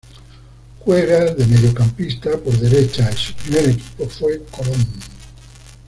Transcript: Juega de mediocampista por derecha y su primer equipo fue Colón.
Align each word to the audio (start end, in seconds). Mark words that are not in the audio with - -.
Juega 0.79 1.31
de 1.35 1.45
mediocampista 1.45 2.31
por 2.39 2.57
derecha 2.57 3.11
y 3.11 3.15
su 3.17 3.35
primer 3.35 3.69
equipo 3.69 4.09
fue 4.09 4.41
Colón. 4.45 4.83